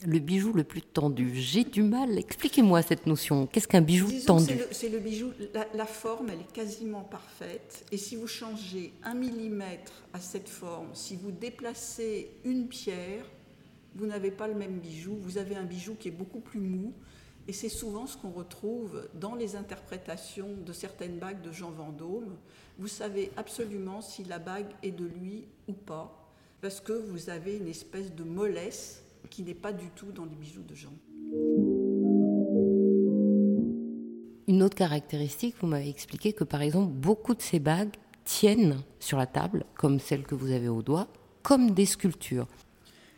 [0.05, 1.35] Le bijou le plus tendu.
[1.35, 2.17] J'ai du mal.
[2.17, 3.45] Expliquez-moi cette notion.
[3.45, 5.31] Qu'est-ce qu'un bijou tendu C'est le, bijou.
[5.53, 7.85] La, la, forme, elle est quasiment parfaite.
[7.91, 13.25] Et si vous changez un millimètre à cette forme, si vous déplacez une pierre,
[13.95, 15.17] vous n'avez pas le même bijou.
[15.21, 16.93] Vous avez un bijou qui est beaucoup plus mou.
[17.47, 22.37] Et c'est souvent ce qu'on retrouve dans les interprétations de certaines bagues de Jean Vendôme.
[22.79, 27.57] Vous savez absolument si la bague est de lui ou pas, parce que vous avez
[27.57, 30.93] une espèce de mollesse qui n'est pas du tout dans les bijoux de Jean.
[34.47, 39.17] Une autre caractéristique, vous m'avez expliqué que par exemple, beaucoup de ces bagues tiennent sur
[39.17, 41.07] la table, comme celle que vous avez au doigt,
[41.41, 42.47] comme des sculptures.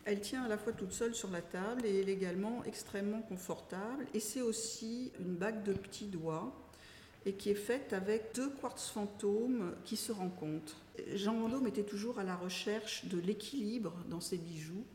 [0.05, 3.21] Elle tient à la fois toute seule sur la table et elle est également extrêmement
[3.23, 4.05] confortable.
[4.13, 6.53] Et c'est aussi une bague de petits doigts
[7.25, 10.77] et qui est faite avec deux quartz fantômes qui se rencontrent.
[11.15, 14.85] Jean Vendôme était toujours à la recherche de l'équilibre dans ses bijoux.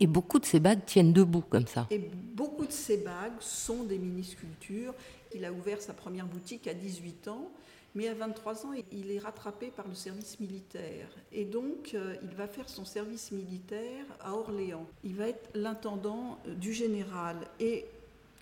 [0.00, 1.86] Et beaucoup de ces bagues tiennent debout comme ça.
[1.90, 4.94] Et beaucoup de ces bagues sont des mini-sculptures.
[5.32, 7.52] Il a ouvert sa première boutique à 18 ans
[7.94, 11.08] mais à 23 ans, il est rattrapé par le service militaire.
[11.30, 14.86] Et donc, euh, il va faire son service militaire à Orléans.
[15.04, 17.36] Il va être l'intendant euh, du général.
[17.60, 17.84] Et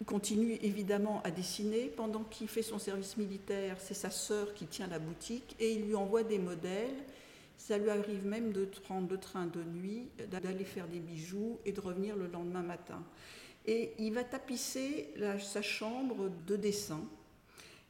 [0.07, 1.87] continue évidemment à dessiner.
[1.89, 5.87] Pendant qu'il fait son service militaire, c'est sa sœur qui tient la boutique et il
[5.87, 6.97] lui envoie des modèles.
[7.59, 11.73] Ça lui arrive même de prendre le train de nuit, d'aller faire des bijoux et
[11.73, 13.03] de revenir le lendemain matin.
[13.67, 17.03] Et il va tapisser sa chambre de dessin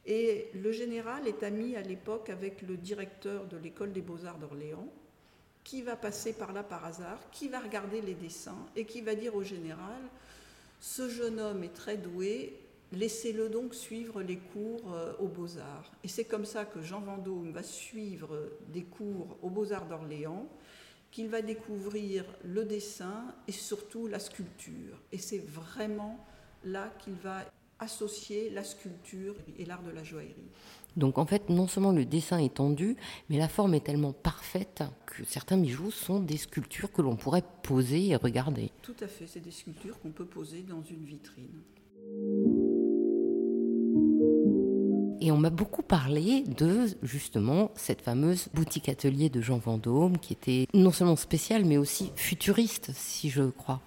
[0.05, 4.87] et le général est ami à l'époque avec le directeur de l'école des beaux-arts d'Orléans,
[5.63, 9.13] qui va passer par là par hasard, qui va regarder les dessins et qui va
[9.13, 10.01] dire au général,
[10.79, 12.57] ce jeune homme est très doué,
[12.91, 15.91] laissez-le donc suivre les cours euh, aux beaux-arts.
[16.03, 20.47] Et c'est comme ça que Jean Vendôme va suivre des cours aux beaux-arts d'Orléans.
[21.11, 24.97] qu'il va découvrir le dessin et surtout la sculpture.
[25.11, 26.25] Et c'est vraiment
[26.63, 27.43] là qu'il va
[27.81, 30.49] associer la sculpture et l'art de la joaillerie.
[30.95, 32.95] Donc en fait, non seulement le dessin est tendu,
[33.29, 37.43] mais la forme est tellement parfaite que certains bijoux sont des sculptures que l'on pourrait
[37.63, 38.71] poser et regarder.
[38.81, 41.61] Tout à fait, c'est des sculptures qu'on peut poser dans une vitrine.
[45.23, 50.33] Et on m'a beaucoup parlé de justement cette fameuse boutique atelier de Jean Vendôme qui
[50.33, 53.81] était non seulement spéciale mais aussi futuriste, si je crois.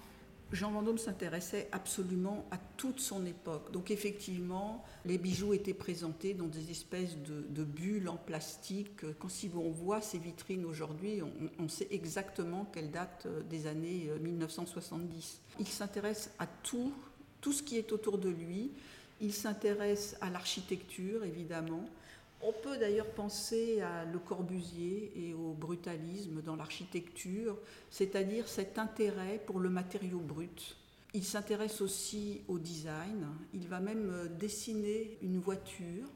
[0.54, 3.72] Jean Vendôme s'intéressait absolument à toute son époque.
[3.72, 9.02] Donc effectivement, les bijoux étaient présentés dans des espèces de, bulles en plastique.
[9.18, 11.20] Quand si on voit ces vitrines aujourd'hui,
[11.58, 15.40] on, sait exactement qu'elles datent euh, des années 1970.
[15.40, 16.92] Euh, Il s'intéresse à tout,
[17.40, 18.70] tout ce qui est autour de lui.
[19.20, 21.84] Il s'intéresse à l'architecture, évidemment.
[22.46, 27.56] On peut d'ailleurs penser à Le Corbusier et au brutalisme dans l'architecture,
[27.90, 30.76] c'est-à-dire cet intérêt pour le matériau brut.
[31.14, 33.26] Il s'intéresse aussi au design.
[33.54, 36.06] Il va même euh, dessiner une voiture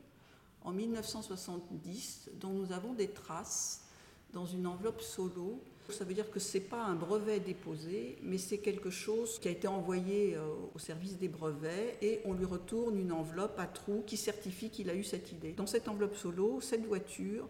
[0.65, 3.87] en 1970 dont nous avons des traces
[4.35, 5.63] dans une enveloppe solo
[5.93, 9.49] ça veut dire que ce n'est pas un brevet déposé, mais c'est quelque chose qui
[9.49, 13.67] a été envoyé euh, au service des brevets et on lui retourne une enveloppe à
[13.67, 15.53] trous qui certifie qu'il a eu cette idée.
[15.53, 17.49] Dans cette enveloppe solo, cette voiture,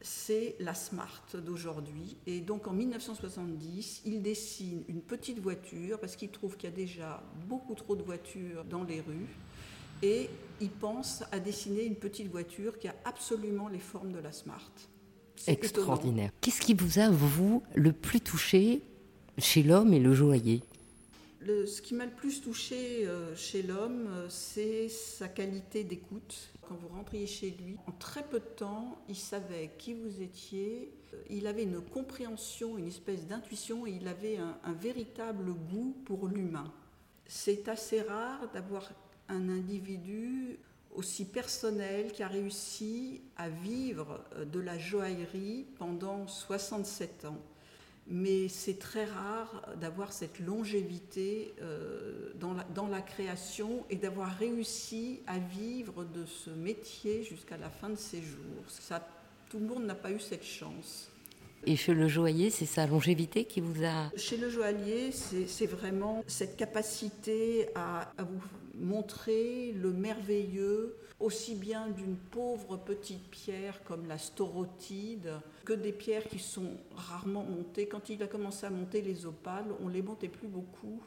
[0.00, 2.16] c'est la Smart d'aujourd'hui.
[2.26, 6.76] Et donc en 1970, il dessine une petite voiture parce qu'il trouve qu'il y a
[6.76, 9.36] déjà beaucoup trop de voitures dans les rues.
[10.02, 10.28] Et
[10.60, 14.72] il pense à dessiner une petite voiture qui a absolument les formes de la Smart.
[15.46, 16.30] Extraordinaire.
[16.40, 18.82] Qu'est-ce qui vous a, vous, le plus touché
[19.38, 20.62] chez l'homme et le joaillier?
[21.40, 26.52] Le, ce qui m'a le plus touché euh, chez l'homme, euh, c'est sa qualité d'écoute.
[26.68, 30.92] Quand vous rentriez chez lui, en très peu de temps, il savait qui vous étiez,
[31.12, 35.96] euh, il avait une compréhension, une espèce d'intuition et il avait un, un véritable goût
[36.04, 36.72] pour l'humain.
[37.26, 38.92] C'est assez rare d'avoir
[39.28, 40.58] un individu
[40.94, 47.38] aussi personnel qui a réussi à vivre euh, de la joaillerie pendant 67 ans.
[48.08, 55.38] Mais c'est très rare d'avoir cette longévité euh, dans la, création et d'avoir réussi à
[55.38, 58.64] vivre de ce métier jusqu'à la fin de ses jours.
[59.48, 61.11] Tout le monde n'a pas eu cette chance.
[61.64, 64.10] Et chez le joaillier, c'est sa longévité qui vous a...
[64.16, 68.42] Chez le joaillier, c'est vraiment cette capacité à, vous
[68.74, 75.30] montrer le merveilleux aussi bien d'une pauvre petite pierre comme la storotide
[75.64, 77.86] que des pierres qui sont rarement montées.
[77.86, 81.00] Quand il a commencé à monter les opales, on les montait plus beaucoup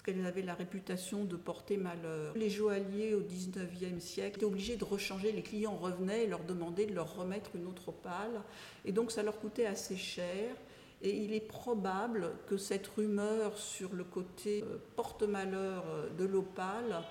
[0.00, 2.32] parce qu'elles avaient la réputation de porter malheur.
[2.34, 6.86] Les joailliers au 19e siècle étaient obligés de rechanger, les clients revenaient et leur demandaient
[6.86, 8.40] de leur remettre une autre opale,
[8.86, 10.56] et donc ça leur coûtait assez cher.
[11.02, 17.02] Et il est probable que cette rumeur sur le côté euh, porte-malheur euh, de l'opale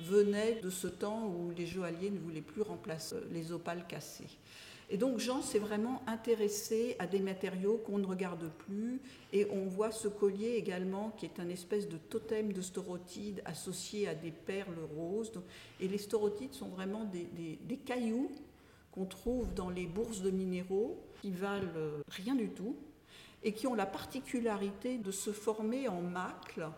[0.00, 4.38] venait de ce temps où les joailliers ne voulaient plus remplacer les opales cassées.
[4.92, 9.00] Et donc Jean s'est vraiment intéressé à des matériaux qu'on ne regarde plus
[9.32, 14.06] et on voit ce collier également qui est un espèce de totem de storotides associé
[14.06, 15.32] à des perles roses.
[15.80, 17.26] Et les storotides sont vraiment des,
[17.62, 18.30] des cailloux
[18.90, 21.72] qu'on trouve dans les bourses de minéraux qui valent
[22.08, 22.76] rien du tout
[23.42, 26.68] et qui ont la particularité de se former en macles,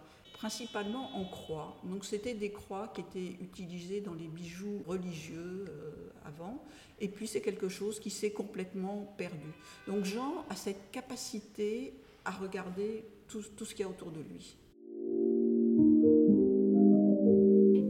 [0.44, 1.74] principalement en croix.
[1.84, 5.90] Donc c'était des croix qui étaient utilisées dans les bijoux religieux euh,
[6.26, 6.62] avant,
[7.00, 9.50] et puis c'est quelque chose qui s'est complètement perdu.
[9.86, 11.94] Donc Jean a cette capacité
[12.26, 14.58] à regarder tout, tout ce qu'il y a autour de lui.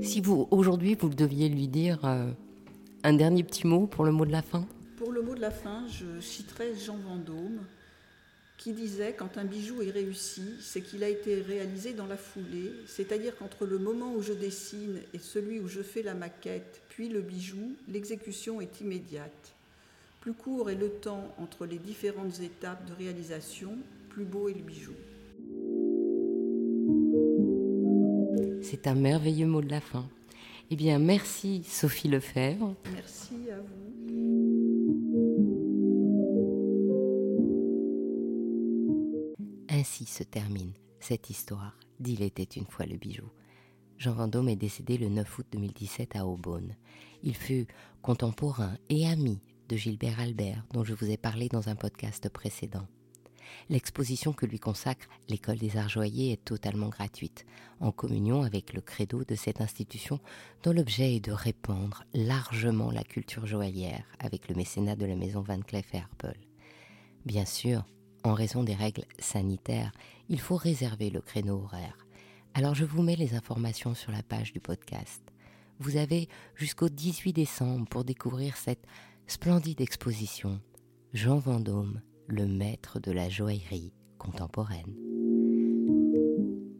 [0.00, 2.30] Si vous, aujourd'hui, vous deviez lui dire euh,
[3.02, 4.64] un dernier petit mot pour le mot de la fin?
[4.96, 7.66] Pour le mot de la fin, je citerai Jean Vendôme,
[8.64, 12.72] qui disait quand un bijou est réussi, c'est qu'il a été réalisé dans la foulée,
[12.86, 17.10] c'est-à-dire qu'entre le moment où je dessine et celui où je fais la maquette, puis
[17.10, 19.54] le bijou, l'exécution est immédiate.
[20.22, 23.76] Plus court est le temps entre les différentes étapes de réalisation,
[24.08, 24.94] plus beau est le bijou.
[28.62, 30.08] C'est un merveilleux mot de la fin.
[30.70, 32.74] Eh bien, merci Sophie Lefebvre.
[32.94, 34.03] Merci à vous.
[39.84, 43.28] Ainsi se termine cette histoire d'Il était une fois le bijou.
[43.98, 46.74] Jean Vendôme est décédé le 9 août 2017 à Aubonne.
[47.22, 47.66] Il fut
[48.00, 52.86] contemporain et ami de Gilbert Albert, dont je vous ai parlé dans un podcast précédent.
[53.68, 57.44] L'exposition que lui consacre l'École des Arts Joyers est totalement gratuite,
[57.80, 60.18] en communion avec le credo de cette institution
[60.62, 65.42] dont l'objet est de répandre largement la culture joaillière avec le mécénat de la maison
[65.42, 66.40] Van Cleef et Arpels.
[67.26, 67.84] Bien sûr,
[68.24, 69.92] en raison des règles sanitaires,
[70.28, 71.98] il faut réserver le créneau horaire.
[72.54, 75.22] Alors je vous mets les informations sur la page du podcast.
[75.78, 78.86] Vous avez jusqu'au 18 décembre pour découvrir cette
[79.26, 80.60] splendide exposition.
[81.12, 84.96] Jean Vendôme, le maître de la joaillerie contemporaine.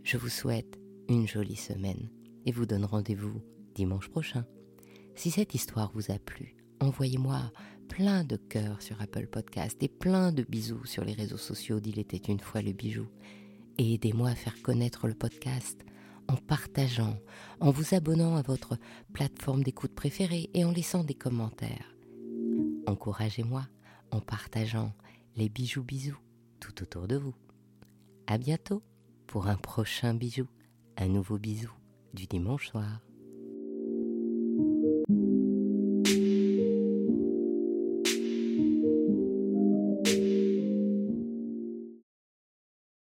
[0.03, 0.79] Je vous souhaite
[1.09, 2.09] une jolie semaine
[2.47, 3.43] et vous donne rendez-vous
[3.75, 4.47] dimanche prochain.
[5.15, 7.53] Si cette histoire vous a plu, envoyez-moi
[7.89, 11.99] plein de cœurs sur Apple Podcast et plein de bisous sur les réseaux sociaux d'Il
[11.99, 13.07] était une fois le bijou.
[13.79, 15.85] Et aidez-moi à faire connaître le podcast
[16.29, 17.19] en partageant,
[17.61, 18.79] en vous abonnant à votre
[19.13, 21.95] plateforme d'écoute préférée et en laissant des commentaires.
[22.87, 23.67] Encouragez-moi
[24.11, 24.93] en partageant
[25.37, 26.19] les bijoux bisous
[26.61, 27.35] tout autour de vous.
[28.27, 28.83] À bientôt
[29.27, 30.47] pour un prochain bijou,
[30.97, 31.71] un nouveau bisou
[32.15, 33.01] du dimanche soir.